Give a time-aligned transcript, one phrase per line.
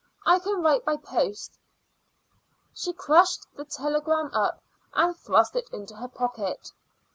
[0.25, 1.59] "I can write by post."
[2.73, 4.59] She crushed the telegram up
[4.95, 6.71] and thrust it into her pocket.